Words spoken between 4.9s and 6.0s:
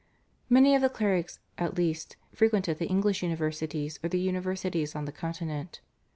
on the Continent.